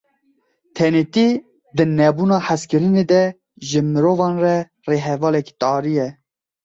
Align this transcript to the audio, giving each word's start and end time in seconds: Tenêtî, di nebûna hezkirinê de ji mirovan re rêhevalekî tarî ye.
Tenêtî, 0.75 1.27
di 1.75 1.83
nebûna 1.97 2.39
hezkirinê 2.47 3.03
de 3.11 3.23
ji 3.67 3.79
mirovan 3.93 4.35
re 4.43 4.57
rêhevalekî 4.89 5.53
tarî 5.61 5.93
ye. 5.99 6.09